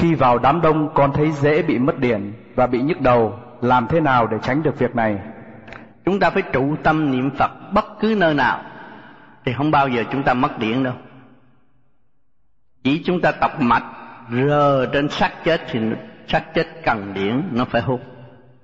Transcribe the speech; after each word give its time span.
Khi 0.00 0.14
vào 0.14 0.38
đám 0.38 0.60
đông 0.60 0.88
con 0.94 1.12
thấy 1.12 1.30
dễ 1.30 1.62
bị 1.62 1.78
mất 1.78 1.98
điện 1.98 2.32
và 2.54 2.66
bị 2.66 2.82
nhức 2.82 3.00
đầu, 3.00 3.38
làm 3.60 3.86
thế 3.86 4.00
nào 4.00 4.26
để 4.26 4.36
tránh 4.42 4.62
được 4.62 4.78
việc 4.78 4.96
này? 4.96 5.18
Chúng 6.04 6.20
ta 6.20 6.30
phải 6.30 6.42
trụ 6.52 6.76
tâm 6.82 7.10
niệm 7.10 7.30
Phật 7.38 7.50
bất 7.72 7.84
cứ 8.00 8.14
nơi 8.18 8.34
nào 8.34 8.62
thì 9.44 9.52
không 9.52 9.70
bao 9.70 9.88
giờ 9.88 10.04
chúng 10.12 10.22
ta 10.22 10.34
mất 10.34 10.58
điện 10.58 10.82
đâu. 10.82 10.94
Chỉ 12.84 13.02
chúng 13.04 13.20
ta 13.20 13.32
tập 13.32 13.52
mạch 13.60 13.84
rờ 14.30 14.86
trên 14.86 15.08
xác 15.08 15.44
chết 15.44 15.60
thì 15.70 15.80
xác 16.26 16.54
chết 16.54 16.66
cần 16.84 17.14
điện 17.14 17.42
nó 17.52 17.64
phải 17.64 17.82
hút 17.82 18.00